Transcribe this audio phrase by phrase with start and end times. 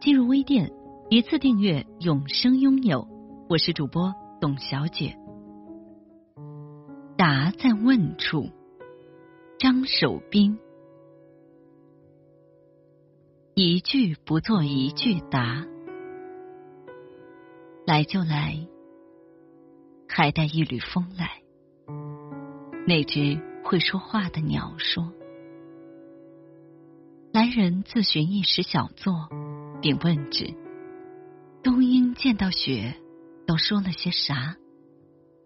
[0.00, 0.72] 进入微店，
[1.10, 3.06] 一次订阅，永生拥有。
[3.50, 5.14] 我是主播董小姐。
[7.18, 8.48] 答在问处，
[9.58, 10.58] 张守斌。
[13.54, 15.66] 一句不做一句答，
[17.86, 18.56] 来就来，
[20.08, 21.42] 还带一缕风来。
[22.86, 25.12] 那只会说话的鸟说
[27.34, 29.28] ：“来人自寻一时小坐。”
[29.82, 30.54] 并问之
[31.62, 32.94] ：“冬英见到雪，
[33.46, 34.56] 都说了些啥？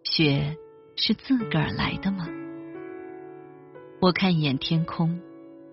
[0.04, 0.56] 雪
[0.96, 2.26] 是自个儿来的吗？”
[4.00, 5.20] 我看一眼天空，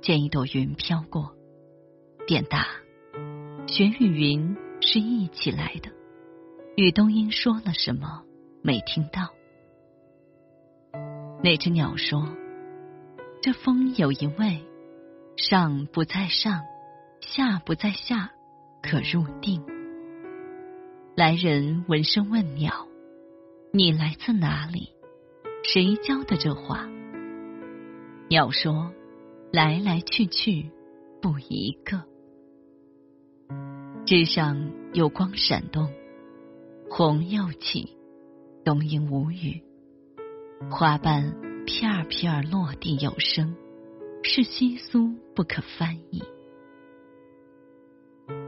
[0.02, 1.36] 见一朵云飘过，
[2.26, 2.68] 便答
[3.68, 5.92] ：“雪与云是一起来的。”
[6.78, 8.24] 与冬英说了什么？
[8.62, 9.30] 没听到。
[11.44, 12.30] 那只鸟说
[13.42, 14.64] ：“这风有一味，
[15.36, 16.62] 上不在上，
[17.22, 18.32] 下不在下。”
[18.82, 19.64] 可入定。
[21.16, 22.88] 来人闻声问鸟
[23.74, 24.90] ：“你来自哪里？
[25.64, 26.90] 谁教的这话？”
[28.30, 28.92] 鸟说
[29.52, 30.72] ：“来来去去
[31.22, 32.04] 不一个。”
[34.06, 35.90] 枝上有光闪动，
[36.90, 37.98] 红又起。
[38.64, 39.60] 冬莺无语，
[40.70, 41.34] 花瓣
[41.66, 43.56] 片片落地有声，
[44.22, 46.22] 是稀疏不可翻译。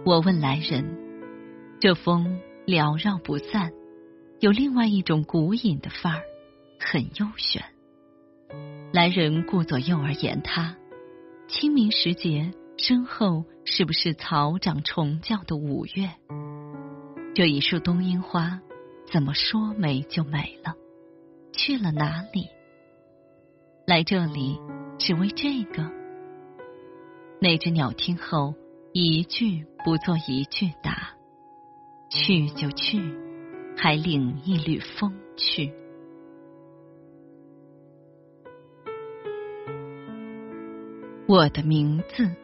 [0.06, 0.98] 我问来人
[1.80, 3.72] ：“这风缭绕不散，
[4.40, 6.22] 有另外一种古隐的范儿，
[6.80, 7.64] 很悠玄。”
[8.92, 10.76] 来人顾左右而言他
[11.48, 16.10] ：“清明时节，身后是不是草长虫叫的五月？
[17.34, 18.60] 这一束冬樱花，
[19.12, 20.76] 怎么说没就没了？
[21.54, 22.48] 去了哪里？
[23.88, 24.60] 来这里
[25.00, 25.90] 只为这个？”
[27.40, 28.54] 那只鸟听后。
[28.96, 31.16] 一句不做一句答，
[32.12, 33.02] 去就去，
[33.76, 35.74] 还领一缕风去。
[41.28, 42.36] 我的名字，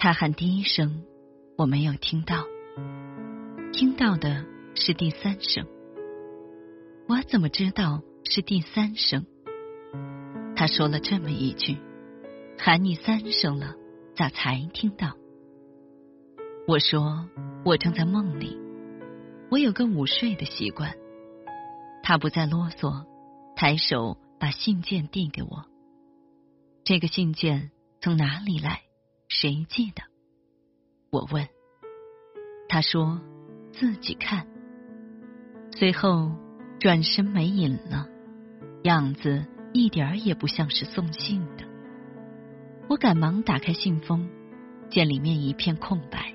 [0.00, 1.04] 他喊第一声，
[1.56, 2.44] 我没有听到，
[3.72, 5.64] 听到的是第三声。
[7.06, 9.24] 我怎么知道是第三声？
[10.56, 11.76] 他说了这么一句
[12.58, 13.76] ：“喊你三声了。”
[14.18, 15.16] 咋才听到？
[16.66, 17.28] 我说
[17.64, 18.58] 我正在梦里。
[19.48, 20.92] 我有个午睡的习惯。
[22.02, 23.06] 他不再啰嗦，
[23.54, 25.66] 抬手把信件递给我。
[26.82, 27.70] 这个信件
[28.00, 28.82] 从哪里来？
[29.28, 30.02] 谁寄的？
[31.10, 31.46] 我问。
[32.68, 33.20] 他说
[33.70, 34.48] 自己看。
[35.70, 36.32] 随后
[36.80, 38.08] 转身没影了，
[38.82, 41.67] 样子一点儿也不像是送信的。
[42.88, 44.26] 我赶忙打开信封，
[44.88, 46.32] 见里面一片空白。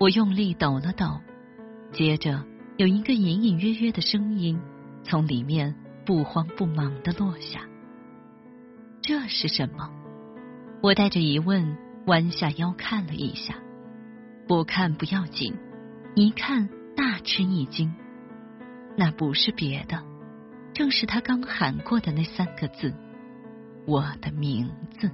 [0.00, 1.20] 我用力抖了抖，
[1.92, 2.44] 接着
[2.76, 4.60] 有一个隐隐约约的声音
[5.04, 5.72] 从里面
[6.04, 7.60] 不慌不忙的落下。
[9.00, 9.88] 这是什么？
[10.82, 11.76] 我带着疑问
[12.06, 13.54] 弯下腰看了一下。
[14.48, 15.54] 不看不要紧，
[16.16, 17.94] 一看大吃一惊。
[18.96, 20.02] 那不是别的，
[20.74, 22.92] 正是他刚喊过的那三个字：
[23.86, 25.08] 我的名字。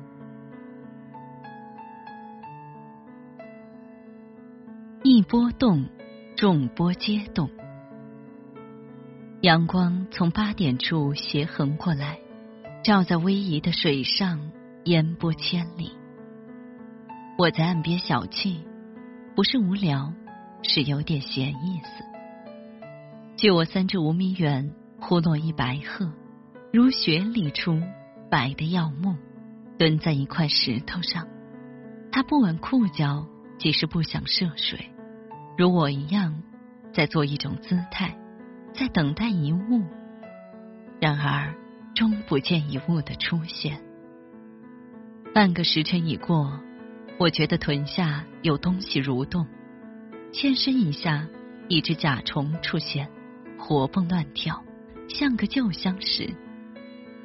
[5.09, 5.87] 一波动，
[6.35, 7.49] 众波皆动。
[9.41, 12.19] 阳光从八点处斜横过来，
[12.83, 14.51] 照在逶迤的水上，
[14.85, 15.93] 烟波千里。
[17.39, 18.57] 我在岸边小憩，
[19.37, 20.13] 不是无聊，
[20.65, 22.03] 是有点闲意思。
[23.37, 26.11] 距我三至五米远，忽落一白鹤，
[26.73, 27.81] 如雪里出，
[28.29, 29.15] 白的耀目，
[29.79, 31.29] 蹲在一块石头上。
[32.11, 33.25] 他不挽裤脚，
[33.57, 34.91] 即是不想涉水。
[35.59, 36.43] 如我一样，
[36.93, 38.15] 在做一种姿态，
[38.75, 39.83] 在等待一物，
[41.01, 41.55] 然而
[41.95, 43.81] 终不见一物的出现。
[45.33, 46.61] 半个时辰已过，
[47.19, 49.47] 我觉得臀下有东西蠕动，
[50.31, 51.27] 欠身一下，
[51.69, 53.09] 一只甲虫出现，
[53.59, 54.63] 活蹦乱跳，
[55.09, 56.29] 像个旧相识。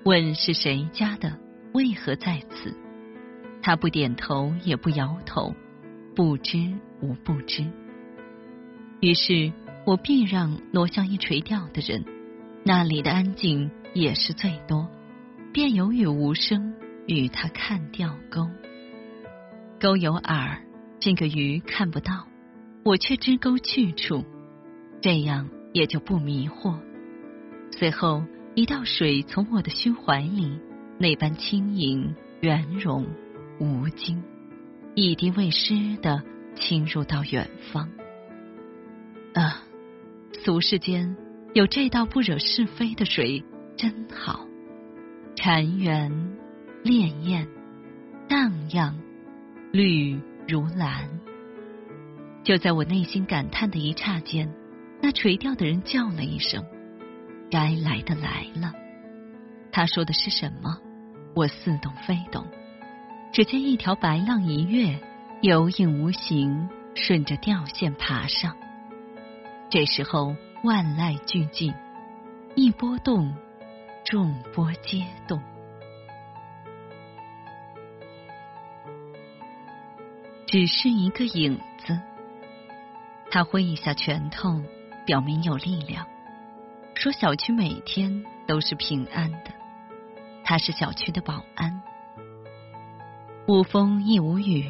[0.05, 1.37] 问是谁家的？
[1.73, 2.73] 为何在此？
[3.61, 5.53] 他不点头，也不摇头，
[6.15, 6.57] 不知
[7.01, 7.69] 无不知。
[9.01, 9.51] 于是
[9.85, 12.05] 我避让挪向一垂钓的人，
[12.63, 14.87] 那里的安静也是最多，
[15.51, 16.75] 便有雨无声
[17.07, 18.47] 与他看钓钩。
[19.79, 20.59] 钩有饵，
[20.99, 22.27] 这个鱼看不到，
[22.85, 24.23] 我却知钩去处，
[25.01, 26.77] 这样也就不迷惑。
[27.71, 30.59] 随后一道水从我的胸怀里，
[30.99, 33.07] 那般轻盈圆融。
[33.59, 34.23] 无惊，
[34.95, 36.23] 一滴未湿的
[36.55, 37.89] 侵入到远方。
[39.33, 39.63] 啊，
[40.43, 41.15] 俗世间
[41.53, 43.43] 有这道不惹是非的水
[43.77, 44.45] 真好，
[45.35, 46.11] 潺湲
[46.83, 47.47] 潋滟，
[48.27, 48.95] 荡漾，
[49.71, 51.09] 绿如蓝。
[52.43, 54.53] 就在我内心感叹的一刹间，
[55.01, 56.65] 那垂钓的人叫了一声
[57.49, 58.73] ：“该来的来了。”
[59.71, 60.77] 他说的是什么？
[61.35, 62.45] 我似懂非懂。
[63.31, 64.99] 只见一条白浪一跃，
[65.41, 68.57] 有影无形，顺着钓线爬上。
[69.71, 70.35] 这时候
[70.65, 71.73] 万籁俱静，
[72.57, 73.33] 一波动，
[74.03, 75.41] 众波皆动。
[80.45, 81.97] 只是一个影子。
[83.31, 84.61] 他挥一下拳头，
[85.05, 86.05] 表明有力量，
[86.93, 89.53] 说小区每天都是平安的。
[90.43, 91.81] 他是小区的保安。
[93.47, 94.65] 无风亦无雨，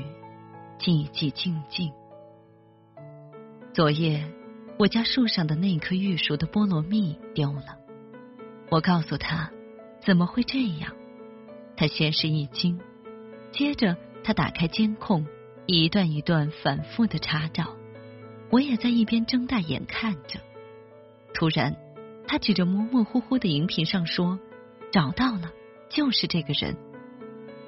[0.77, 1.91] 寂寂静静。
[3.73, 4.23] 昨夜
[4.81, 7.77] 我家树上的那颗玉熟的菠萝蜜丢了，
[8.71, 9.51] 我告诉他
[10.03, 10.95] 怎么会这样，
[11.77, 12.79] 他先是一惊，
[13.51, 15.27] 接着他打开监控，
[15.67, 17.75] 一段一段反复的查找，
[18.49, 20.39] 我也在一边睁大眼看着。
[21.35, 21.75] 突然，
[22.27, 24.39] 他指着模模糊糊的荧屏上说
[24.91, 25.51] ：“找到了，
[25.89, 26.75] 就是这个人。”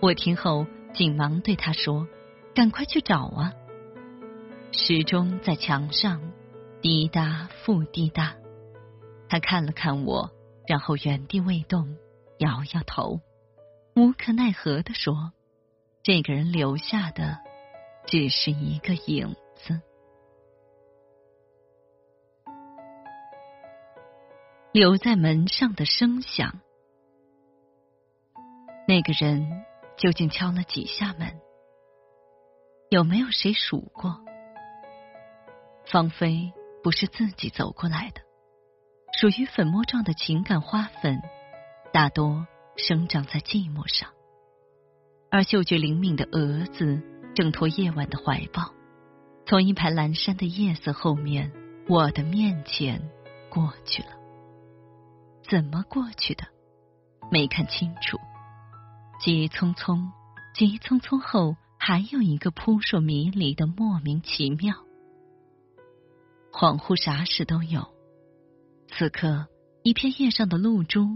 [0.02, 0.66] 我听后。
[0.96, 2.08] 紧忙对他说
[2.54, 3.52] ：“赶快去找啊！”
[4.72, 6.22] 时钟在墙上
[6.84, 8.36] 滴答复滴答。
[9.30, 10.30] 他看了看我，
[10.68, 11.98] 然后原地未动，
[12.40, 13.22] 摇摇头，
[13.96, 15.32] 无可奈何的说
[16.04, 17.40] ：“这个人留下的
[18.06, 19.82] 只是一个影子。”
[24.74, 26.60] 留在门上的声响，
[28.88, 29.64] 那个人。
[29.96, 31.40] 究竟敲了几下门？
[32.90, 34.20] 有没有谁数过？
[35.86, 36.52] 芳菲
[36.84, 38.22] 不是自己走过来的，
[39.20, 41.22] 属于粉末状的情感花粉，
[41.94, 42.46] 大多
[42.76, 44.10] 生长在寂寞上。
[45.32, 47.02] 而嗅觉灵敏的蛾子
[47.34, 48.74] 挣脱夜晚的怀抱，
[49.48, 51.52] 从一排阑珊的夜色后面，
[51.88, 53.10] 我的面前
[53.50, 54.10] 过去了。
[55.50, 56.44] 怎么过去的？
[57.32, 58.20] 没看清楚。
[59.20, 60.12] 急匆匆，
[60.54, 64.76] 急匆匆后，还有一个扑朔迷离的莫名其妙。
[66.54, 67.88] 恍惚啥事都有。
[68.88, 69.48] 此刻，
[69.82, 71.08] 一片叶上的露珠，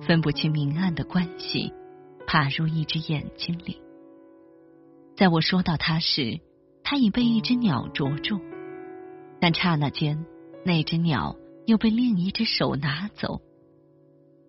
[0.00, 1.72] 分不清明暗的关系，
[2.26, 3.82] 爬入一只眼睛里。
[5.14, 6.40] 在我说到它时，
[6.82, 8.40] 它已被一只鸟捉住，
[9.40, 10.24] 但刹那间，
[10.64, 11.36] 那只鸟
[11.66, 13.42] 又被另一只手拿走。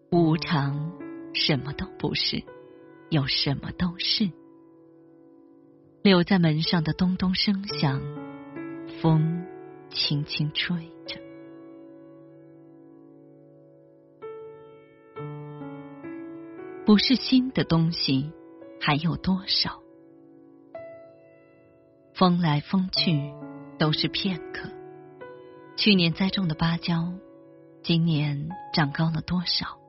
[0.09, 0.93] 无常，
[1.33, 2.41] 什么都不是。
[3.09, 4.29] 又什么都是。
[6.03, 7.99] 留在门上的咚咚声响，
[9.01, 9.38] 风
[9.89, 11.19] 轻轻吹着。
[16.85, 18.31] 不是新的东西，
[18.81, 19.81] 还有多少？
[22.13, 23.31] 风来风去，
[23.77, 24.69] 都是片刻。
[25.75, 27.13] 去年栽种的芭蕉，
[27.83, 29.79] 今年长高了多少？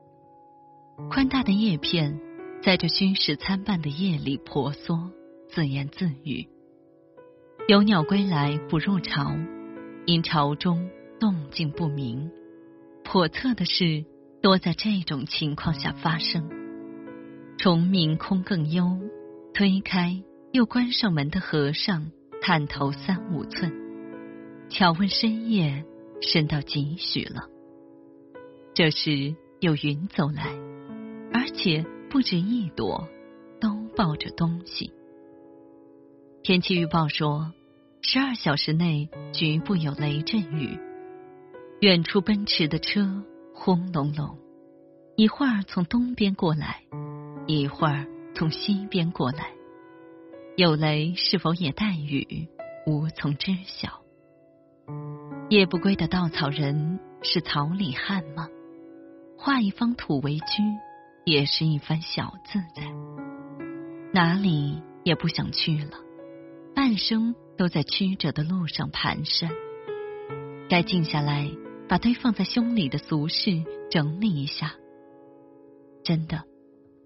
[1.09, 2.19] 宽大的叶片。
[2.63, 5.09] 在这虚实参半的夜里婆娑，
[5.49, 6.47] 自言自语。
[7.67, 9.35] 有鸟归来不入巢，
[10.05, 10.89] 因朝中
[11.19, 12.31] 动静不明。
[13.03, 14.05] 叵测的事
[14.41, 16.49] 多在这种情况下发生。
[17.57, 18.99] 虫鸣空更幽，
[19.53, 23.71] 推开又关上门的和尚探头三五寸，
[24.69, 25.85] 巧问深夜
[26.21, 27.47] 深到几许了？
[28.73, 30.45] 这时有云走来，
[31.33, 31.85] 而且。
[32.11, 33.07] 不止一朵，
[33.61, 34.91] 都抱着东西。
[36.43, 37.53] 天气预报说，
[38.03, 40.77] 十二小时内局部有雷阵雨。
[41.81, 44.37] 远处奔驰的车轰隆隆，
[45.15, 46.81] 一会儿从东边过来，
[47.45, 49.51] 一会儿从西边过来。
[50.57, 52.47] 有雷是否也带雨，
[52.87, 54.01] 无从知晓。
[55.49, 58.47] 夜不归的稻草人是草里汉吗？
[59.37, 60.63] 画一方土为居。
[61.23, 62.81] 也是一番小自在，
[64.11, 65.91] 哪里也不想去了，
[66.73, 69.47] 半生都在曲折的路上蹒跚。
[70.67, 71.47] 该静下来，
[71.87, 74.73] 把堆放在胸里的俗事整理一下。
[76.01, 76.43] 真的，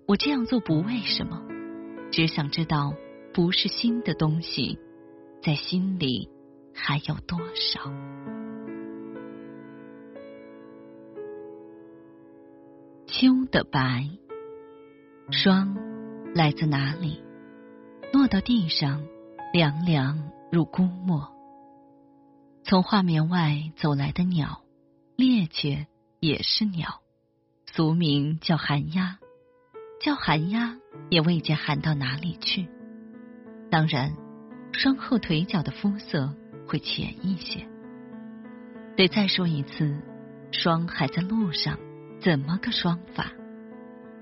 [0.07, 1.41] 我这样做不为什么，
[2.09, 2.93] 只想知道，
[3.33, 4.79] 不是新的东西，
[5.43, 6.29] 在心里
[6.73, 7.91] 还有多少。
[13.07, 14.07] 秋的白，
[15.31, 15.75] 霜
[16.33, 17.21] 来自哪里？
[18.13, 19.03] 落到地上，
[19.51, 21.35] 凉凉入孤墨。
[22.63, 24.61] 从画面外走来的鸟，
[25.17, 25.85] 猎雀
[26.21, 27.01] 也是鸟，
[27.65, 29.19] 俗名叫寒鸦，
[29.99, 30.77] 叫寒鸦
[31.09, 32.69] 也未见寒到哪里去。
[33.69, 34.15] 当然，
[34.71, 36.33] 霜后腿脚的肤色
[36.69, 37.67] 会浅一些。
[38.95, 40.01] 得再说一次，
[40.53, 41.77] 霜还在路上。
[42.21, 43.33] 怎么个霜法？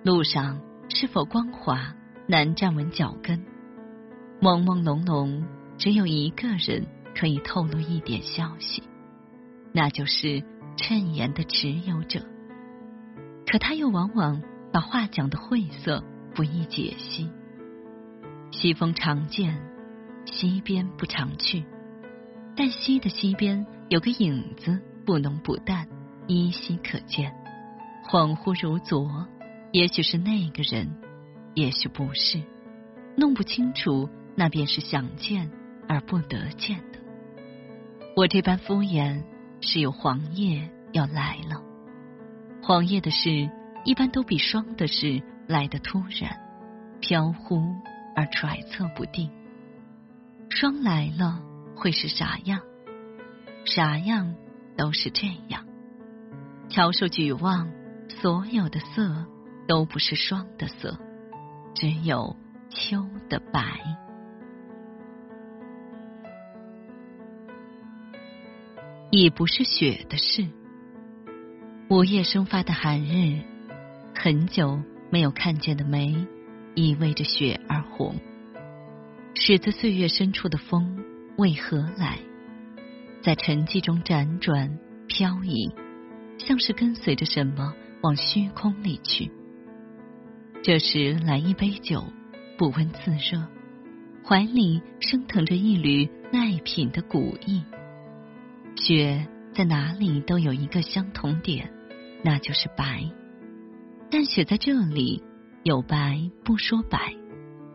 [0.04, 0.60] 路上
[0.90, 1.94] 是否光滑，
[2.28, 3.46] 难站稳脚跟？
[4.42, 5.46] 朦朦胧胧，
[5.84, 8.82] 只有一个人可以透露一点消息，
[9.74, 10.42] 那就是
[10.78, 12.26] 衬言的持有者。
[13.46, 16.02] 可他又往往把话讲的晦涩，
[16.34, 17.30] 不易解析。
[18.50, 19.62] 西风常见，
[20.24, 21.66] 西边不常去，
[22.56, 25.90] 但西的西边有个影子，不浓不淡，
[26.28, 27.34] 依稀可见。
[28.10, 29.28] 恍惚如昨，
[29.74, 30.96] 也许是那个人，
[31.56, 32.42] 也许不是，
[33.18, 35.52] 弄不清楚，那便是想见
[35.88, 37.00] 而不得见的。
[38.16, 39.24] 我这般敷衍，
[39.62, 41.62] 是有黄叶要来了。
[42.62, 43.50] 黄叶的事，
[43.84, 46.40] 一般都比霜的事来得突然、
[47.00, 47.62] 飘忽
[48.16, 49.32] 而揣测不定。
[50.50, 51.42] 霜来了
[51.76, 52.62] 会是啥样？
[53.66, 54.36] 啥样
[54.78, 55.66] 都是这样。
[56.70, 57.72] 翘首举望。
[58.22, 59.26] 所有的色
[59.68, 60.98] 都不是霜的色，
[61.74, 62.38] 只有
[62.70, 63.62] 秋的白。
[69.16, 70.44] 已不是雪的事。
[71.88, 73.44] 午夜生发的寒日，
[74.16, 76.26] 很久没有看见的梅，
[76.74, 78.16] 已为着雪而红。
[79.36, 81.06] 始自岁月深处的风
[81.38, 82.18] 为何来？
[83.22, 85.72] 在沉寂中辗转飘移，
[86.40, 87.76] 像是跟随着什么。
[88.02, 89.32] 往虚空里去。
[90.62, 92.04] 这时来一杯酒，
[92.58, 93.48] 不温自热，
[94.28, 97.64] 怀里升腾着一缕耐品的古意。
[98.76, 101.72] 雪在哪里都有一个相同点，
[102.24, 103.10] 那就是白。
[104.10, 105.24] 但雪在这里
[105.64, 107.16] 有白不说白，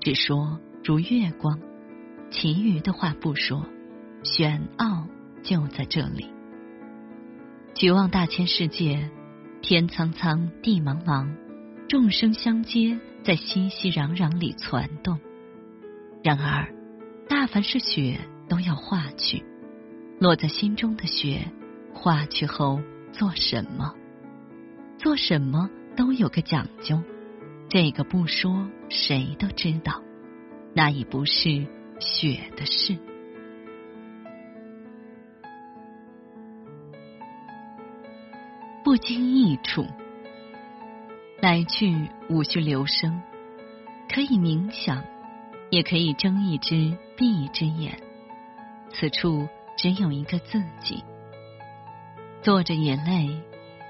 [0.00, 1.58] 只说如月光，
[2.30, 3.66] 其余的话不说。
[4.24, 5.06] 玄奥
[5.42, 6.26] 就在这里。
[7.74, 9.10] 举望大千世界。
[9.60, 11.34] 天苍苍，地茫茫，
[11.88, 15.18] 众生相接，在熙熙攘攘里攒动。
[16.22, 16.72] 然而，
[17.28, 19.44] 大凡是雪，都要化去。
[20.18, 21.50] 落在心中的雪，
[21.94, 22.80] 化去后
[23.12, 23.94] 做什么？
[24.98, 27.00] 做什么都有个讲究。
[27.68, 30.02] 这个不说，谁都知道，
[30.74, 31.66] 那已不是
[32.00, 32.96] 雪的事。
[38.82, 39.86] 不经意处，
[41.40, 43.22] 来去无需留声，
[44.12, 45.04] 可以冥想，
[45.70, 48.00] 也可以睁一只闭一只眼。
[48.90, 49.46] 此处
[49.78, 51.02] 只有一个自己，
[52.42, 53.30] 坐着也累，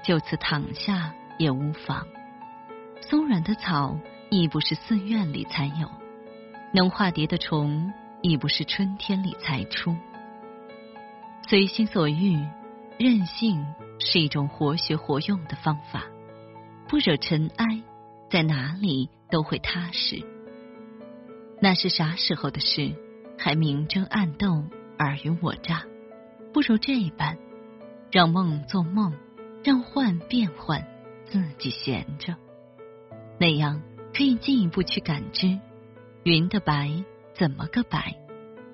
[0.05, 2.07] 就此躺下也无妨。
[3.01, 5.91] 松软的草亦不是寺院里才有，
[6.73, 7.91] 能化蝶的虫
[8.21, 9.93] 亦不是春天里才出。
[11.49, 12.37] 随心所欲，
[12.97, 13.65] 任性。
[14.01, 16.05] 是一种活学活用的方法，
[16.87, 17.65] 不惹尘埃，
[18.29, 20.25] 在哪里都会踏实。
[21.61, 22.95] 那是啥时候的事？
[23.37, 24.63] 还明争暗斗，
[24.99, 25.85] 尔虞我诈，
[26.51, 27.37] 不如这般，
[28.11, 29.13] 让梦做梦，
[29.63, 30.85] 让幻变幻，
[31.23, 32.35] 自己闲着，
[33.39, 33.81] 那样
[34.13, 35.57] 可以进一步去感知
[36.23, 36.91] 云的白
[37.33, 38.17] 怎么个白，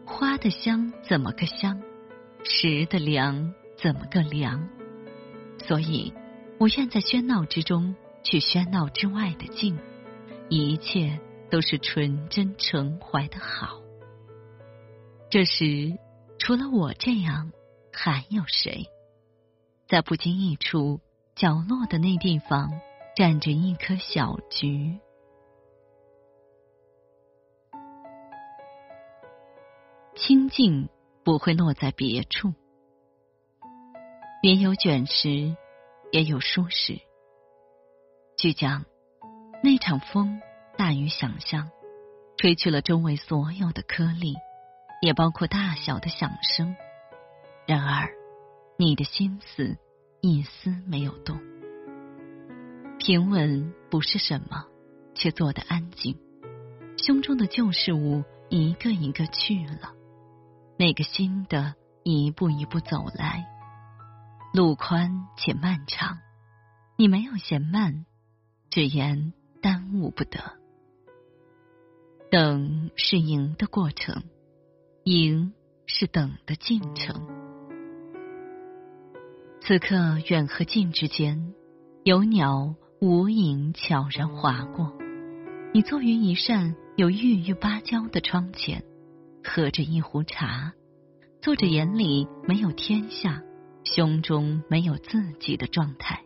[0.04, 1.80] 花的香怎么个香，
[2.44, 4.68] 石的凉怎么个凉。
[5.60, 6.12] 所以，
[6.58, 9.78] 我愿在喧闹之中去喧闹之外的静，
[10.50, 11.20] 一切
[11.52, 13.80] 都是纯真诚怀的好。
[15.30, 15.98] 这时，
[16.38, 17.52] 除了我这样，
[17.92, 18.86] 还有谁？
[19.88, 21.00] 在不经意处
[21.36, 22.72] 角落的那地方，
[23.16, 25.00] 站着一颗小菊。
[30.16, 30.90] 清静
[31.24, 32.54] 不会落在别处。
[34.42, 35.56] 也有卷石，
[36.12, 37.00] 也有舒适。
[38.38, 38.86] 据讲，
[39.64, 40.42] 那场风
[40.78, 41.70] 大于想象，
[42.38, 44.36] 吹去了周围所有的颗粒，
[45.02, 46.76] 也包括大小的响声。
[47.68, 48.10] 然而，
[48.78, 49.78] 你的心思
[50.22, 51.40] 一丝没有动。
[53.00, 54.66] 平稳不是什么，
[55.14, 56.18] 却做得安静。
[56.98, 59.94] 胸中的旧事物一个一个去了，
[60.78, 63.46] 那个新的一步一步走来。
[64.54, 66.20] 路宽且漫长，
[66.98, 68.06] 你没有嫌慢，
[68.70, 70.40] 只言耽误不得。
[72.32, 74.24] 等是赢的过程，
[75.06, 75.54] 赢
[75.86, 77.28] 是等的进程。
[79.62, 79.96] 此刻
[80.32, 81.54] 远和近之间，
[82.04, 82.76] 有鸟。
[83.02, 84.92] 无影悄然划过，
[85.74, 88.84] 你坐于一扇有郁郁芭蕉的窗前，
[89.44, 90.74] 喝着一壶茶，
[91.42, 93.44] 做着眼里没有天下、
[93.84, 96.24] 胸中没有自己的状态。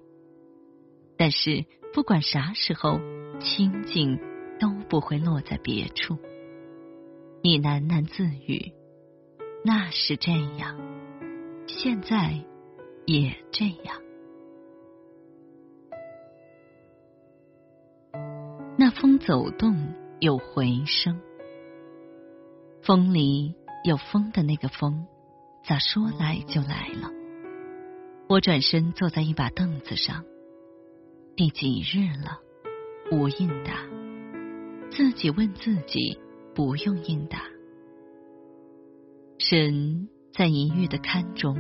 [1.17, 3.01] 但是不管啥时候，
[3.41, 4.17] 清静
[4.59, 6.17] 都不会落在别处。
[7.41, 8.73] 你喃喃自语
[9.63, 10.77] ：“那是这样，
[11.67, 12.43] 现在
[13.05, 14.01] 也这样。”
[18.77, 21.21] 那风走动有回声，
[22.81, 23.55] 风里
[23.85, 25.07] 有风的那个风，
[25.63, 27.09] 咋说来就来了？
[28.27, 30.25] 我转身坐在一把凳子上，
[31.37, 32.39] 第几日了？
[33.11, 33.87] 无应答。
[34.91, 36.19] 自己问自己，
[36.53, 37.43] 不用应答。
[39.37, 41.55] 神在隐喻的龛中，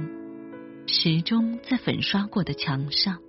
[0.87, 3.19] 时钟在粉刷过的墙上，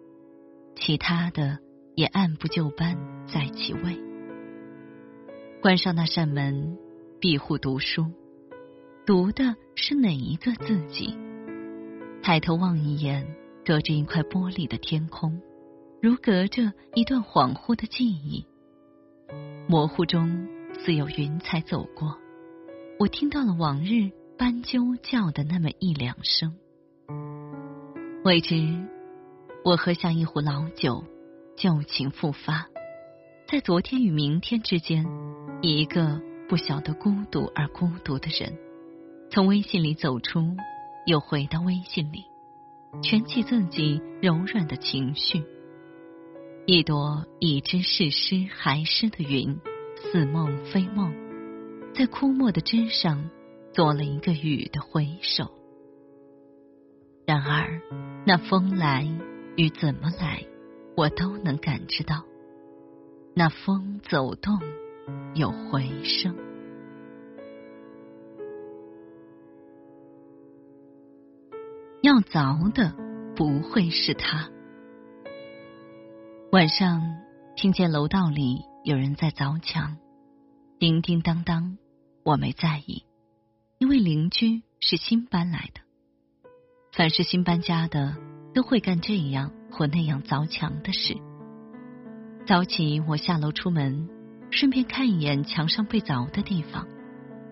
[0.76, 1.58] 其他的。
[1.96, 4.00] 也按部就班在其位。
[5.60, 6.78] 关上那扇门，
[7.20, 8.06] 闭户读书，
[9.04, 11.14] 读的是哪一个自己？
[12.22, 13.26] 抬头望一眼，
[13.66, 15.42] 隔着一块玻璃的天空，
[16.00, 18.46] 如隔着一段恍惚的记忆。
[19.68, 20.48] 模糊中
[20.84, 22.18] 似有云彩走过，
[22.98, 26.54] 我听到了往日斑鸠叫的那么一两声。
[28.24, 28.54] 未知，
[29.64, 31.04] 我喝下一壶老酒。
[31.56, 32.68] 旧情复发，
[33.46, 35.04] 在昨天与明天之间，
[35.60, 38.56] 一个不晓得孤独而孤独的人，
[39.30, 40.56] 从微信里走出，
[41.04, 42.24] 又回到微信里，
[43.02, 45.44] 蜷起自己柔软的情绪。
[46.64, 49.58] 一朵已知是诗还诗的云，
[50.00, 51.12] 似梦非梦，
[51.94, 53.30] 在枯木的枝上
[53.72, 55.50] 做了一个雨的回首。
[57.26, 57.80] 然而，
[58.26, 59.06] 那风来
[59.56, 60.44] 与怎么来？
[60.96, 62.24] 我都能感知到，
[63.34, 64.58] 那风走动
[65.34, 66.34] 有回声。
[72.02, 72.94] 要凿的
[73.36, 74.50] 不会是他。
[76.50, 77.00] 晚上
[77.54, 79.96] 听见楼道里有人在凿墙，
[80.78, 81.78] 叮叮当当，
[82.24, 83.04] 我没在意，
[83.78, 85.80] 因为邻居是新搬来的。
[86.92, 88.16] 凡是新搬家的，
[88.54, 89.52] 都会干这样。
[89.72, 91.16] 或那样凿墙的事。
[92.44, 94.08] 早起，我下楼出门，
[94.50, 96.88] 顺便看一眼墙上被凿的地方。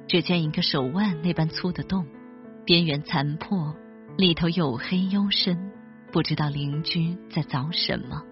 [0.09, 2.05] 只见一个手腕那般粗的洞，
[2.65, 3.73] 边缘残破，
[4.17, 5.71] 里头黝黑幽深，
[6.11, 8.25] 不知道邻居在凿什么。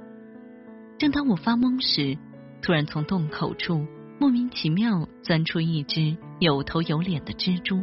[0.98, 2.18] 正当我发懵时，
[2.62, 3.86] 突然从洞口处
[4.18, 7.82] 莫名其妙钻出一只有头有脸的蜘蛛。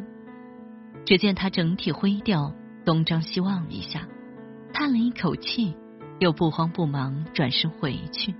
[1.05, 2.53] 只见它整体灰掉，
[2.85, 4.07] 东张西望一下，
[4.73, 5.75] 叹了一口气。
[6.19, 8.33] 又不慌不忙转身回去，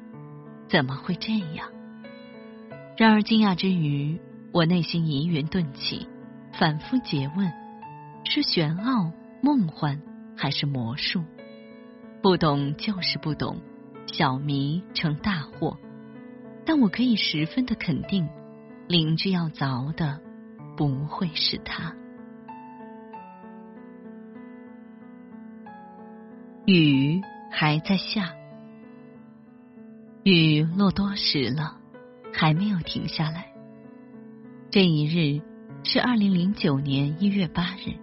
[0.69, 1.67] 怎么会这样？
[2.95, 4.21] 然而惊讶之余，
[4.53, 6.07] 我内心疑云顿起，
[6.53, 7.51] 反复诘问：
[8.23, 10.01] 是玄奥、梦幻，
[10.37, 11.23] 还是魔术？
[12.21, 13.57] 不懂就是不懂，
[14.05, 15.75] 小迷成大惑。
[16.65, 18.27] 但我可以十分的肯定，
[18.87, 20.19] 邻居要凿的
[20.77, 21.93] 不会是他。
[26.65, 27.21] 雨。
[27.55, 28.33] 还在下，
[30.23, 31.77] 雨落多时了，
[32.33, 33.53] 还没有停下来。
[34.71, 35.39] 这一日
[35.83, 37.93] 是二零零九年一月八日。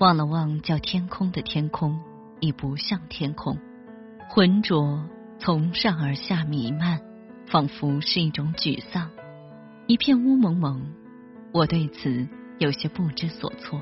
[0.00, 2.00] 望了望叫天空的天空，
[2.40, 3.58] 已不像天空，
[4.30, 5.06] 浑浊
[5.38, 7.02] 从上而下弥漫，
[7.46, 9.10] 仿佛是一种沮丧，
[9.86, 10.92] 一片乌蒙蒙。
[11.52, 12.26] 我对此
[12.58, 13.80] 有些不知所措。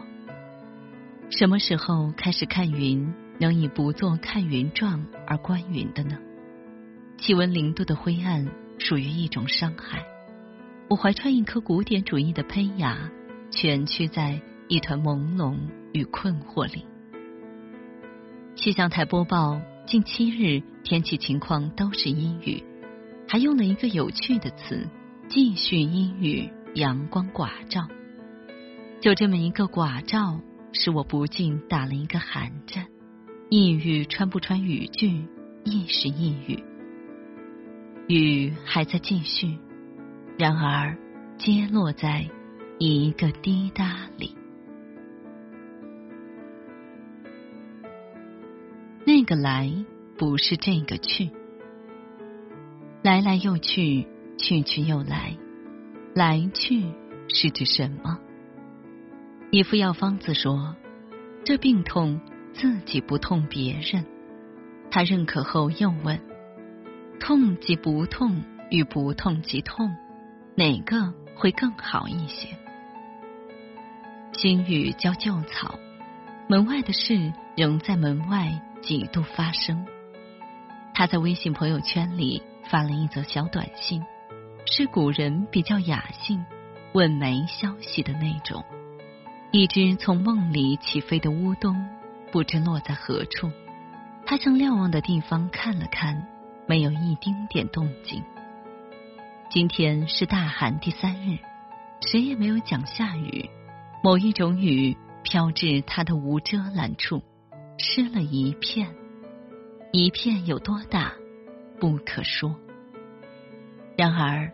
[1.31, 3.13] 什么时候开始看云？
[3.41, 6.17] 能以不做看云状而观云的呢？
[7.19, 8.47] 气温零度的灰暗
[8.79, 10.05] 属于一种伤害。
[10.89, 13.11] 我怀揣一颗古典主义的胚芽，
[13.51, 15.57] 蜷曲在一团朦胧
[15.93, 16.85] 与困惑里。
[18.55, 22.63] 气象台播报近七日天气情况都是阴雨，
[23.27, 24.89] 还用了一个有趣的词：
[25.29, 27.89] 继续阴雨，阳光寡照。
[29.01, 30.41] 就这么一个寡照，
[30.73, 32.87] 使我不禁打了一个寒战。
[33.51, 35.27] 一语穿不穿雨具，
[35.65, 36.63] 亦是抑郁。
[38.09, 39.59] 雨还在继续，
[40.39, 40.97] 然而
[41.39, 42.29] 皆落在
[42.79, 44.37] 一个滴答里。
[49.07, 49.71] 那个来
[50.17, 51.31] 不是这个去，
[53.05, 55.37] 来来又去，去去又来，
[56.15, 56.87] 来去
[57.29, 58.19] 是指什么？
[59.51, 60.75] 一副药方子说，
[61.45, 62.19] 这病痛
[62.55, 64.07] 自己不痛别人。
[64.91, 66.19] 他认可后又问：
[67.21, 69.95] 痛即不痛与不痛即痛，
[70.57, 72.57] 哪个会更好一些？
[74.33, 75.79] 新雨浇旧草，
[76.49, 78.63] 门外的事仍在门外。
[78.81, 79.87] 几度发生。
[80.93, 84.03] 他在微信朋友圈里发了一则小短信，
[84.67, 86.45] 是古人比较雅兴
[86.93, 88.65] 问没消息的那种。
[89.51, 91.87] 一只从梦里起飞的乌冬，
[92.33, 93.51] 不知落在何处。
[94.27, 96.27] 他向瞭望的地方看了看，
[96.67, 98.23] 没有一丁点动静。
[99.51, 101.39] 今天是大寒第三日，
[102.01, 103.49] 谁也没有讲下雨。
[104.03, 107.23] 某一种雨飘至他的无遮拦处。
[107.79, 108.95] 湿了一片，
[109.93, 111.13] 一片有多大，
[111.85, 112.59] 不可说。
[113.95, 114.51] 然而，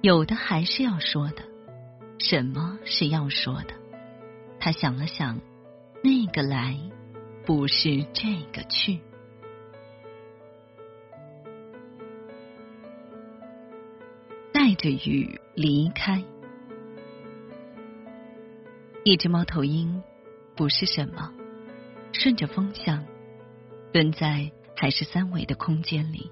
[0.00, 1.42] 有的还是要说的。
[2.20, 3.74] 什么是要说的？
[4.60, 5.40] 他想了想，
[6.04, 6.78] 那个来，
[7.44, 9.00] 不是这个去。
[14.52, 16.22] 带着雨离开。
[19.02, 20.00] 一只猫头鹰，
[20.54, 21.32] 不是什么。
[22.12, 23.04] 顺着风向，
[23.92, 26.30] 蹲在还是三维的空间里，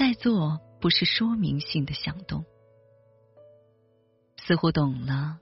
[0.00, 2.46] 在做不是说明性的响动，
[4.38, 5.40] 似乎懂了，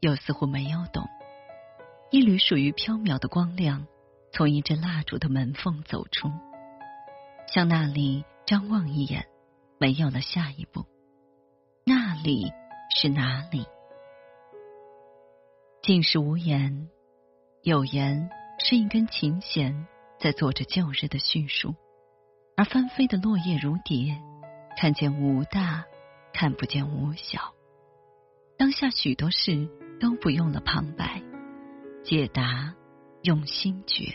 [0.00, 1.08] 又似乎没有懂。
[2.10, 3.86] 一缕属于缥缈的光亮，
[4.34, 6.30] 从一支蜡烛的门缝走出，
[7.48, 9.26] 向那里张望一眼，
[9.78, 10.84] 没有了下一步。
[11.86, 12.52] 那里
[12.94, 13.64] 是哪里？
[15.80, 16.90] 尽是无言，
[17.62, 18.28] 有言。
[18.58, 19.86] 是一根琴弦
[20.18, 21.74] 在做着旧日的叙述，
[22.56, 24.18] 而翻飞的落叶如蝶，
[24.78, 25.84] 看见无大，
[26.32, 27.52] 看不见无小。
[28.56, 29.68] 当下许多事
[30.00, 31.22] 都不用了旁白，
[32.02, 32.74] 解答
[33.22, 34.14] 用心觉。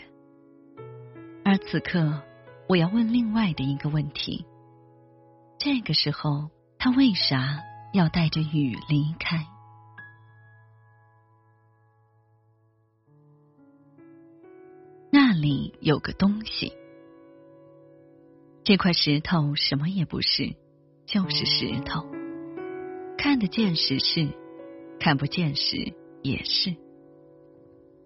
[1.44, 2.20] 而此刻，
[2.68, 4.44] 我要问另外的一个问题：
[5.56, 9.46] 这个时候，他为啥要带着雨离开？
[15.12, 16.72] 那里有个东西，
[18.64, 20.54] 这块石头什么也不是，
[21.04, 22.06] 就是石头。
[23.18, 24.28] 看得见时是，
[25.00, 26.76] 看不见时也是。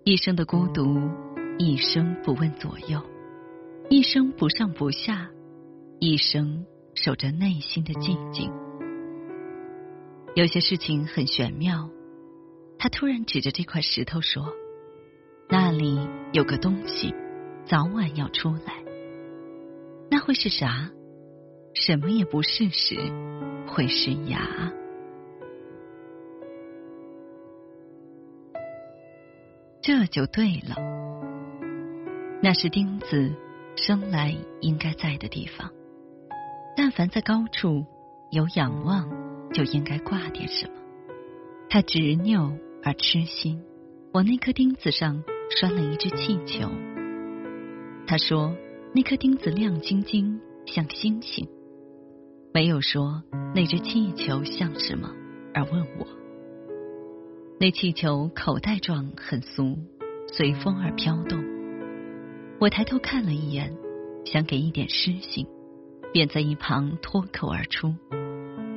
[0.05, 0.99] 一生的孤独，
[1.59, 3.03] 一生不问左右，
[3.91, 5.29] 一生不上不下，
[6.01, 6.65] 一生
[6.95, 8.51] 守着内心的寂静。
[10.35, 11.91] 有些事情很玄妙。
[12.79, 14.53] 他突然指着这块石头说
[15.49, 15.99] ：“那里
[16.33, 17.15] 有个东西。”
[17.67, 18.85] 早晚要出来，
[20.11, 20.91] 那会是啥？
[21.75, 22.97] 什么也不是时，
[23.67, 24.73] 会是牙。
[29.83, 30.75] 这就对了，
[32.43, 33.33] 那是钉子
[33.77, 35.71] 生来应该在的地方。
[36.77, 37.85] 但凡在高处
[38.31, 39.09] 有仰望，
[39.53, 40.73] 就应该挂点什么。
[41.69, 43.63] 他执拗而痴心，
[44.13, 46.69] 往那颗钉子上拴了一只气球。
[48.07, 48.57] 他说
[48.97, 51.47] ：“那颗钉子亮晶晶，像星星。”
[52.55, 53.23] 没有说
[53.55, 55.15] 那只气球像什么，
[55.53, 56.07] 而问我。
[57.61, 59.77] 那气球口袋状，很俗，
[60.33, 61.45] 随风而飘动。
[62.59, 63.71] 我抬头看了一眼，
[64.25, 65.47] 想给一点诗性，
[66.15, 67.95] 便在一旁脱口而出：“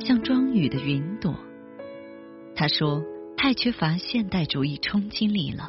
[0.04, 1.34] 像装雨的云朵。”
[2.58, 3.02] 他说
[3.38, 5.66] ：“太缺乏现代主义冲击力了。”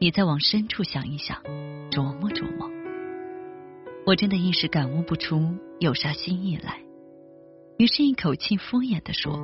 [0.00, 1.36] 你再往深处想一想，
[1.90, 2.59] 琢磨琢磨。
[4.10, 5.40] 我真的一时感悟不出
[5.78, 6.80] 有啥新意来，
[7.78, 9.38] 于是一口气敷衍的说：“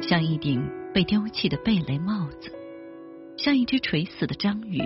[0.00, 2.52] 像一顶被丢弃的贝雷帽子，
[3.36, 4.80] 像一只垂死的章鱼，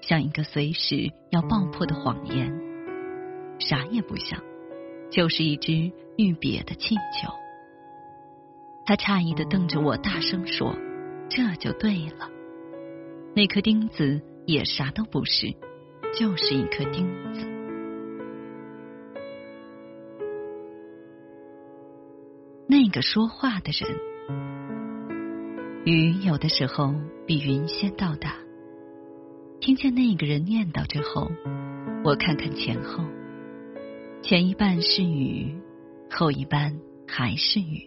[0.00, 2.58] 像一个随时要爆破的谎言，
[3.58, 4.42] 啥也不像，
[5.10, 7.30] 就是一只欲瘪的气球。”
[8.86, 10.74] 他诧异的瞪着我，大声说
[11.28, 12.30] ：“这就对了。”
[13.36, 15.54] 那颗钉子也啥都不是，
[16.18, 17.51] 就是一颗钉子。
[22.72, 24.00] 那个说话的人，
[25.84, 26.94] 雨有的时候
[27.26, 28.36] 比云先到达。
[29.60, 31.30] 听见那个人念叨之后，
[32.02, 33.04] 我看看前后，
[34.22, 35.54] 前一半是雨，
[36.10, 37.86] 后一半还是雨。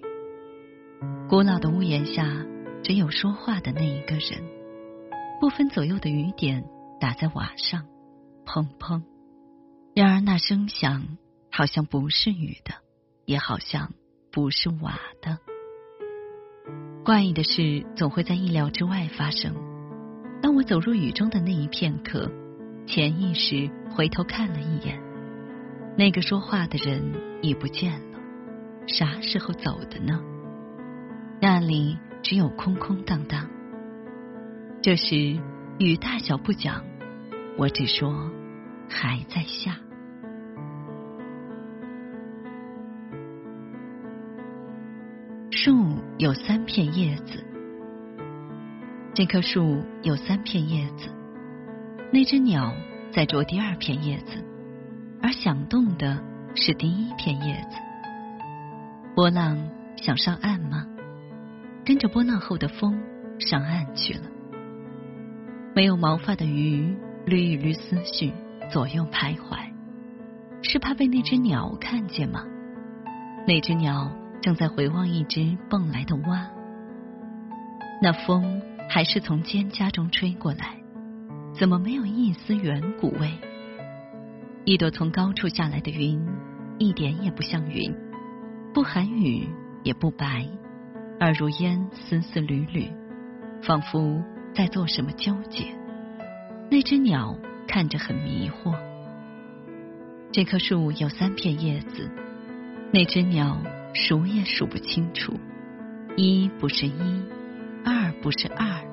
[1.28, 2.46] 古老的屋檐下，
[2.84, 4.44] 只有说话的那一个人。
[5.42, 6.64] 不分左右的雨点
[7.00, 7.88] 打在瓦上，
[8.46, 9.02] 砰砰。
[9.96, 11.18] 然而那声响
[11.50, 12.76] 好像不是雨的，
[13.26, 13.92] 也好像
[14.36, 15.40] 不是瓦的。
[17.06, 19.56] 怪异的事总会在意料之外发生。
[20.42, 22.30] 当我走入雨中的那一片刻，
[22.86, 25.02] 潜意识回头看了一眼，
[25.98, 28.20] 那个说话的人已不见了。
[28.88, 30.22] 啥时候走的呢？
[31.42, 33.48] 那里只有空空荡荡。
[34.82, 35.40] 这时
[35.80, 36.84] 雨大小不讲，
[37.58, 38.30] 我只说
[38.90, 39.78] 还在下。
[45.66, 47.44] 树有三片叶子。
[49.16, 51.10] 这棵树有三片叶子，
[52.14, 52.72] 那只鸟
[53.12, 54.46] 在啄第二片叶子，
[55.24, 56.24] 而响动的
[56.54, 57.78] 是第一片叶子。
[59.16, 59.58] 波浪
[59.98, 60.86] 想上岸吗？
[61.84, 63.02] 跟着波浪后的风
[63.40, 64.30] 上岸去了。
[65.76, 68.32] 没有毛发的鱼捋一捋思绪，
[68.70, 69.58] 左右徘徊，
[70.62, 72.46] 是怕被那只鸟看见吗？
[73.48, 74.12] 那只鸟
[74.46, 76.48] 正在回望一只蹦来的蛙。
[78.00, 78.62] 那风。
[78.88, 80.78] 还是从蒹葭中吹过来，
[81.58, 83.32] 怎么没有一丝远古味？
[84.64, 86.24] 一朵从高处下来的云，
[86.78, 87.92] 一点也不像云，
[88.76, 89.50] 不含雨
[89.84, 90.48] 也不白，
[91.20, 92.88] 而如烟丝丝缕缕，
[93.64, 95.66] 仿佛在做什么纠结。
[96.70, 97.36] 那只鸟
[97.68, 98.76] 看着很迷惑。
[100.32, 102.08] 这棵树有三片叶子，
[102.94, 103.58] 那只鸟
[103.96, 105.40] 数也数不清楚，
[106.18, 107.24] 一不是一。
[107.86, 108.84] 二不是二，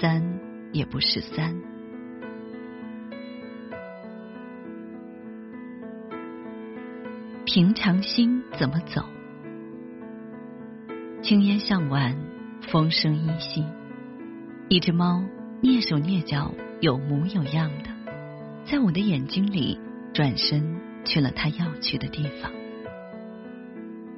[0.00, 0.40] 三
[0.72, 1.54] 也不是三。
[7.44, 9.04] 平常心怎么走？
[11.22, 12.16] 青烟向晚，
[12.62, 13.64] 风声依稀。
[14.68, 15.22] 一只猫
[15.62, 17.90] 蹑手蹑脚，有模有样的，
[18.64, 19.78] 在我的眼睛里
[20.12, 22.50] 转身去了它要去的地方。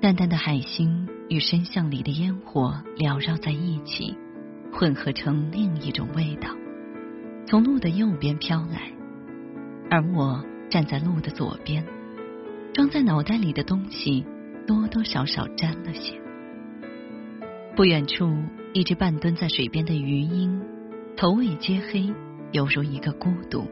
[0.06, 1.08] 淡淡的海星。
[1.28, 4.16] 与深巷里的烟火缭绕在一起，
[4.72, 6.50] 混合成另一种味道，
[7.44, 8.92] 从路的右边飘来，
[9.90, 11.84] 而我站在路的左边，
[12.72, 14.24] 装在脑袋里的东西
[14.64, 16.14] 多多少少沾了些。
[17.74, 18.32] 不远处，
[18.74, 20.62] 一只半蹲在水边的鱼鹰，
[21.16, 22.14] 头尾皆黑，
[22.52, 23.66] 犹如一个孤独，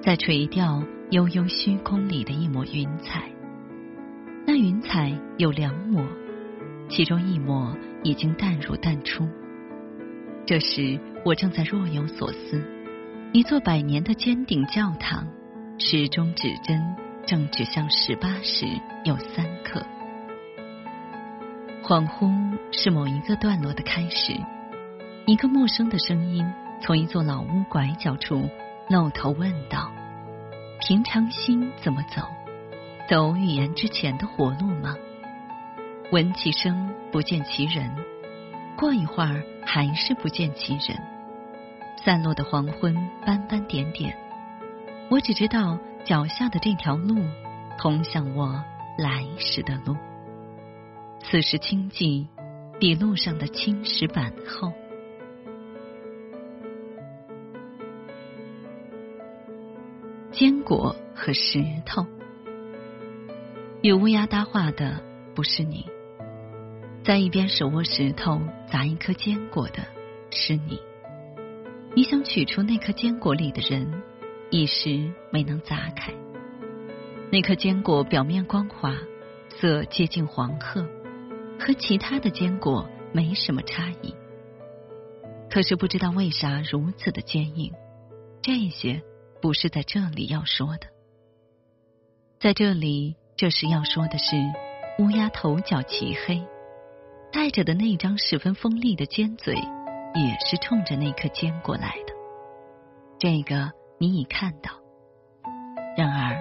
[0.00, 3.33] 在垂钓悠悠虚空里的一抹云彩。
[4.46, 6.04] 那云彩有两抹。
[6.88, 9.26] 其中一抹已经淡入淡出。
[10.46, 12.62] 这时，我正在若有所思。
[13.32, 15.26] 一座百年的尖顶教堂，
[15.78, 16.94] 时钟指针
[17.26, 18.66] 正指向十八时
[19.04, 19.82] 有三刻。
[21.82, 22.30] 恍惚
[22.70, 24.34] 是某一个段落的开始。
[25.26, 26.46] 一个陌生的声音
[26.82, 28.48] 从一座老屋拐角处
[28.90, 29.90] 露头问道
[30.86, 32.22] ：“平常心怎么走？
[33.08, 34.96] 走语言之前的活路吗？”
[36.12, 37.90] 闻其声，不见其人。
[38.76, 40.98] 过一会儿，还是不见其人。
[42.04, 44.14] 散落的黄昏，斑斑点点。
[45.10, 47.16] 我只知道脚下的这条路，
[47.78, 48.62] 通向我
[48.98, 49.96] 来时的路。
[51.20, 52.26] 此时清寂，
[52.78, 54.72] 比路上的青石板厚。
[60.30, 62.04] 坚果和石头，
[63.84, 64.98] 与乌鸦搭话的
[65.34, 65.84] 不是你。
[67.04, 69.84] 在一边手握石头砸一颗坚果的
[70.30, 70.80] 是你，
[71.94, 74.02] 你想取出那颗坚果里的人，
[74.50, 76.14] 一时没能砸开。
[77.30, 78.96] 那颗坚果表面光滑，
[79.50, 80.82] 色接近黄褐，
[81.60, 84.14] 和其他的坚果没什么差异。
[85.50, 87.70] 可是不知道为啥如此的坚硬，
[88.40, 89.02] 这些
[89.42, 90.86] 不是在这里要说的。
[92.40, 94.36] 在这里，这时要说的是
[94.98, 96.42] 乌鸦头角齐黑。
[97.32, 102.14] 带着的那张十分锋利的尖嘴，也是冲着那颗坚果来的。
[103.18, 104.70] 这个你已看到。
[105.96, 106.40] 然而，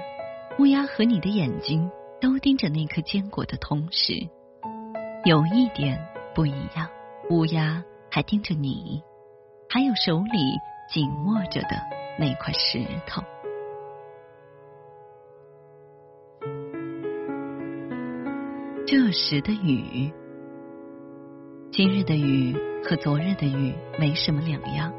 [0.59, 1.89] 乌鸦和你的眼睛
[2.21, 4.13] 都盯着那颗坚果的同时，
[5.25, 5.99] 有一点
[6.35, 6.87] 不一样：
[7.31, 9.01] 乌鸦还盯着你，
[9.67, 11.69] 还有手里紧握着的
[12.19, 13.23] 那块石头。
[18.95, 20.13] 这时的雨。
[21.71, 22.55] 今日的雨
[22.87, 24.93] 和昨日的雨没什么两样，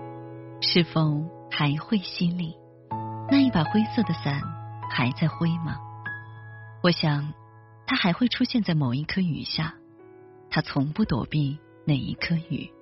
[0.60, 2.56] 是否还会淅沥？
[3.30, 4.42] 那一把灰色的伞
[4.90, 5.76] 还在挥吗？
[6.82, 7.32] 我想，
[7.86, 9.76] 它还会出现在某一颗雨下。
[10.50, 12.72] 它从不躲避哪一颗雨。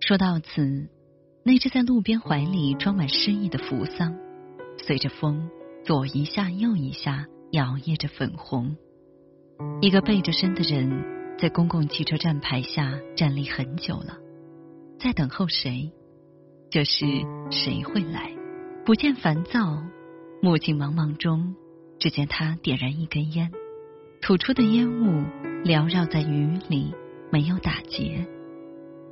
[0.00, 0.90] 说到此，
[1.44, 4.14] 那只在路边怀里装满诗意的扶桑，
[4.76, 5.48] 随着风
[5.82, 8.76] 左一下右一下摇曳着粉红。
[9.80, 11.20] 一个背着身的人。
[11.40, 14.18] 在公共汽车站牌下站立很久了，
[14.98, 15.90] 在等候谁？
[16.68, 17.06] 这时
[17.50, 18.30] 谁会来？
[18.84, 19.82] 不见烦躁，
[20.42, 21.54] 目镜茫茫中，
[21.98, 23.50] 只见他点燃一根烟，
[24.20, 25.24] 吐出的烟雾
[25.64, 26.92] 缭绕在雨里，
[27.32, 28.28] 没有打结。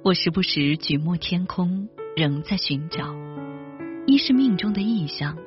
[0.05, 3.17] 我时不时举目天空，仍在寻找，
[4.07, 5.39] 一是命中的意象，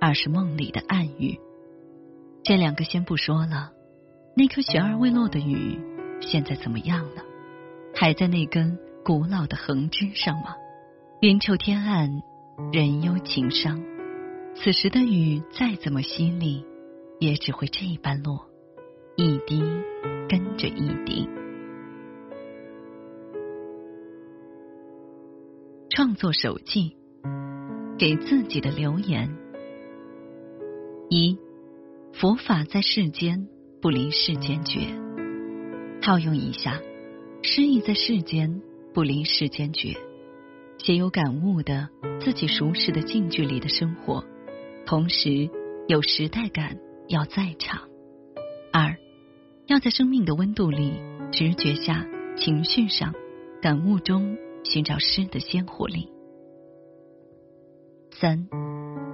[0.00, 1.38] 二是梦里的暗语。
[2.42, 3.72] 这两个先不说了，
[4.36, 5.78] 那颗悬而未落的雨。
[6.20, 7.22] 现在怎么样了？
[7.94, 10.56] 还在那根古老的横枝上吗？
[11.20, 12.22] 云愁天暗，
[12.72, 13.82] 人忧情伤。
[14.54, 16.64] 此时的雨再怎么犀利，
[17.20, 18.48] 也只会这般落，
[19.16, 19.62] 一滴
[20.28, 21.28] 跟着一滴。
[25.90, 26.96] 创作手记，
[27.98, 29.36] 给自己的留言：
[31.10, 31.38] 一，
[32.12, 33.48] 佛法在世间，
[33.84, 34.80] 不离世间觉。
[36.00, 36.80] 套用一下，
[37.42, 38.62] 诗意在世间，
[38.94, 39.94] 不离世间觉。
[40.78, 44.24] 写有感悟的，自己熟识的近距离的生活，
[44.86, 45.50] 同时
[45.86, 47.82] 有时代感要在场。
[48.72, 48.96] 二，
[49.66, 50.94] 要在生命的温度里、
[51.30, 52.06] 直觉下、
[52.38, 53.12] 情绪上、
[53.60, 56.08] 感悟中寻找诗的鲜活力。
[58.12, 58.48] 三，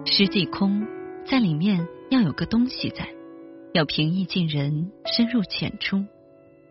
[0.04, 0.86] 诗即空，
[1.24, 3.12] 在里面要有个东西在，
[3.72, 6.04] 要平易近人，深入浅出。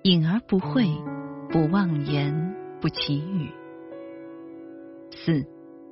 [0.04, 0.86] 隐而不讳，
[1.50, 3.50] 不妄言，不绮语。
[5.12, 5.46] 四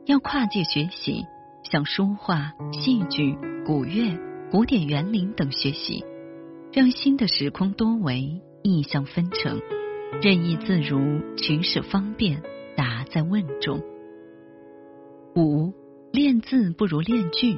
[0.05, 1.25] 要跨界学习，
[1.63, 4.17] 向书画、戏剧、古乐、
[4.51, 6.03] 古典园林等学习，
[6.73, 9.61] 让新的时空多维，意象纷呈，
[10.21, 12.41] 任意自如，取舍方便，
[12.75, 13.81] 答在问中。
[15.35, 15.73] 五
[16.11, 17.57] 练字不如练句，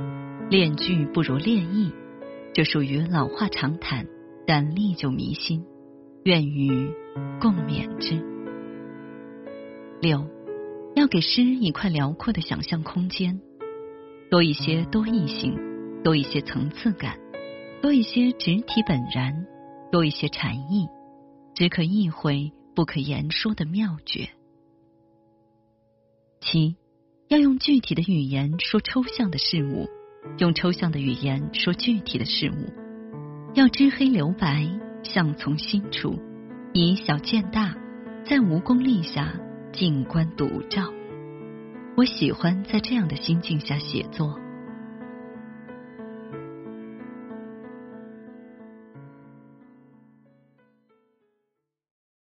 [0.52, 1.92] 练句不如练意，
[2.54, 4.06] 这属于老话常谈，
[4.46, 5.64] 但历久弥新。
[6.26, 6.92] 愿与
[7.40, 8.22] 共勉之。
[10.02, 10.28] 六，
[10.96, 13.40] 要给诗一块辽阔的想象空间，
[14.30, 15.58] 多一些多义性，
[16.04, 17.18] 多一些层次感，
[17.82, 19.46] 多一些直体本然，
[19.92, 20.88] 多一些禅意，
[21.56, 24.30] 只可意会不可言说的妙绝。
[26.42, 26.76] 七，
[27.30, 29.88] 要用具体的语言说抽象的事物，
[30.38, 32.74] 用抽象的语言说具体的事物，
[33.54, 34.68] 要知黑留白。
[35.02, 36.20] 相从心处，
[36.74, 37.74] 以小见大，
[38.26, 39.34] 在无功利下
[39.72, 40.92] 静观独照。
[41.96, 44.38] 我喜欢在这样的心境下写作。